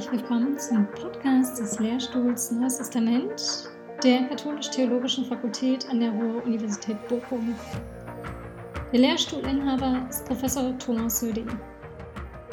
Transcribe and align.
herzlich 0.00 0.22
willkommen 0.22 0.58
zum 0.58 0.86
Podcast 0.92 1.60
des 1.60 1.78
Lehrstuhls 1.78 2.52
Neues 2.52 2.78
Testament 2.78 3.68
der 4.02 4.22
Katholisch-Theologischen 4.28 5.26
Fakultät 5.26 5.86
an 5.90 6.00
der 6.00 6.10
Ruhr-Universität 6.12 6.96
Bochum. 7.06 7.54
Der 8.94 9.00
Lehrstuhlinhaber 9.00 10.06
ist 10.08 10.24
Professor 10.24 10.72
Thomas 10.78 11.20
Söding. 11.20 11.48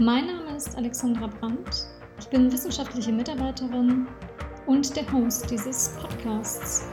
Mein 0.00 0.26
Name 0.26 0.56
ist 0.56 0.76
Alexandra 0.76 1.28
Brandt. 1.28 1.86
Ich 2.18 2.26
bin 2.26 2.50
wissenschaftliche 2.50 3.12
Mitarbeiterin 3.12 4.08
und 4.66 4.96
der 4.96 5.12
Host 5.12 5.48
dieses 5.48 5.94
Podcasts. 6.00 6.88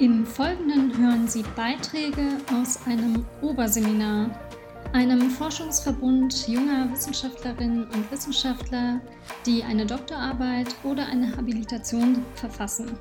Im 0.00 0.24
Folgenden 0.24 0.96
hören 0.96 1.28
Sie 1.28 1.44
Beiträge 1.54 2.38
aus 2.58 2.86
einem 2.86 3.26
Oberseminar, 3.42 4.30
einem 4.94 5.28
Forschungsverbund 5.28 6.48
junger 6.48 6.90
Wissenschaftlerinnen 6.90 7.84
und 7.84 8.10
Wissenschaftler, 8.10 9.02
die 9.44 9.62
eine 9.62 9.84
Doktorarbeit 9.84 10.74
oder 10.84 11.04
eine 11.04 11.36
Habilitation 11.36 12.24
verfassen. 12.34 12.98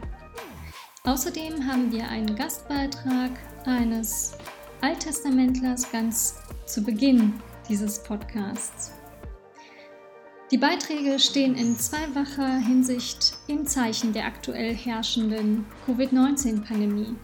Außerdem 1.06 1.66
haben 1.66 1.90
wir 1.90 2.06
einen 2.10 2.36
Gastbeitrag 2.36 3.32
eines 3.66 4.38
Alttestamentlers 4.82 5.90
ganz 5.94 6.36
zu 6.66 6.84
Beginn 6.84 7.34
dieses 7.70 8.04
Podcasts. 8.04 8.99
Die 10.52 10.58
Beiträge 10.58 11.20
stehen 11.20 11.54
in 11.54 11.78
zweifacher 11.78 12.58
Hinsicht 12.58 13.34
im 13.46 13.68
Zeichen 13.68 14.14
der 14.14 14.26
aktuell 14.26 14.74
herrschenden 14.74 15.64
Covid-19-Pandemie. 15.86 17.16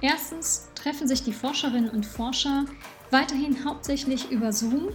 Erstens 0.00 0.68
treffen 0.74 1.06
sich 1.06 1.22
die 1.22 1.32
Forscherinnen 1.32 1.90
und 1.90 2.04
Forscher 2.04 2.64
weiterhin 3.12 3.64
hauptsächlich 3.64 4.32
über 4.32 4.52
Zoom. 4.52 4.88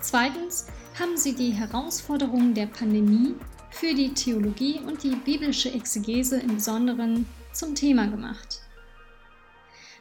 Zweitens 0.00 0.66
haben 0.98 1.16
sie 1.16 1.34
die 1.34 1.52
Herausforderungen 1.52 2.52
der 2.52 2.66
Pandemie 2.66 3.36
für 3.70 3.94
die 3.94 4.12
Theologie 4.12 4.80
und 4.80 5.02
die 5.02 5.16
biblische 5.16 5.72
Exegese 5.72 6.40
im 6.40 6.56
Besonderen 6.56 7.24
zum 7.54 7.74
Thema 7.74 8.06
gemacht. 8.06 8.60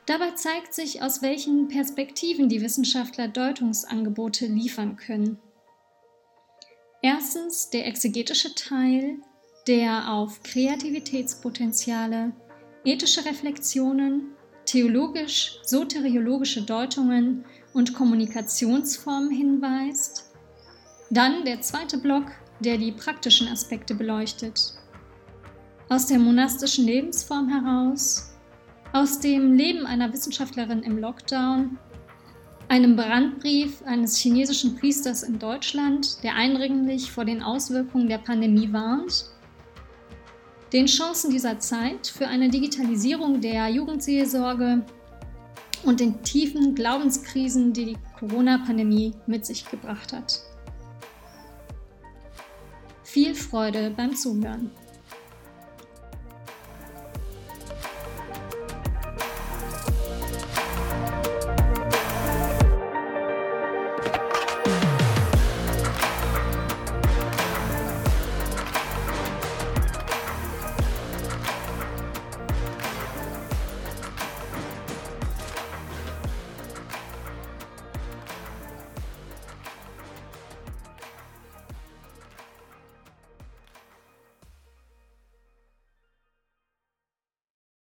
Dabei 0.06 0.32
zeigt 0.32 0.74
sich, 0.74 1.02
aus 1.02 1.22
welchen 1.22 1.70
Perspektiven 1.70 2.50
die 2.50 2.62
Wissenschaftler 2.62 3.30
Deutungsangebote 3.30 4.48
liefern 4.48 4.98
können. 4.98 5.40
Erstens 7.02 7.70
der 7.70 7.88
exegetische 7.88 8.54
Teil, 8.56 9.20
der 9.68 10.12
auf 10.12 10.44
Kreativitätspotenziale, 10.44 12.34
ethische 12.84 13.24
Reflexionen, 13.24 14.32
theologisch-soteriologische 14.66 16.64
Deutungen 16.64 17.46
und 17.74 17.94
Kommunikationsformen 17.94 19.32
hinweist. 19.32 20.26
Dann 21.10 21.46
der 21.46 21.62
zweite 21.62 21.98
Block, 21.98 22.26
der 22.60 22.78
die 22.78 22.92
praktischen 22.92 23.48
Aspekte 23.48 23.96
beleuchtet. 23.96 24.74
Aus 25.88 26.08
der 26.08 26.20
monastischen 26.20 26.86
Lebensform 26.86 27.48
heraus, 27.48 28.34
aus 28.92 29.20
dem 29.20 29.54
Leben 29.54 29.86
einer 29.86 30.12
Wissenschaftlerin 30.12 30.84
im 30.84 30.98
Lockdown 30.98 31.80
einem 32.70 32.96
Brandbrief 32.96 33.82
eines 33.84 34.18
chinesischen 34.18 34.76
Priesters 34.76 35.24
in 35.24 35.40
Deutschland, 35.40 36.24
der 36.24 36.36
eindringlich 36.36 37.12
vor 37.12 37.26
den 37.26 37.42
Auswirkungen 37.42 38.08
der 38.08 38.20
Pandemie 38.20 38.72
warnt, 38.72 39.26
den 40.72 40.86
Chancen 40.86 41.32
dieser 41.32 41.58
Zeit 41.60 42.08
für 42.08 42.28
eine 42.28 42.50
Digitalisierung 42.50 43.42
der 43.42 43.68
Jugendseelsorge 43.70 44.86
und 45.84 46.00
den 46.00 46.22
tiefen 46.22 46.76
Glaubenskrisen, 46.76 47.74
die 47.74 47.86
die 47.86 47.98
Corona-Pandemie 48.20 49.14
mit 49.26 49.48
sich 49.48 49.70
gebracht 49.70 50.14
hat. 50.14 50.40
Viel 53.04 53.34
Freude 53.34 53.92
beim 53.98 54.16
Zuhören. 54.16 54.70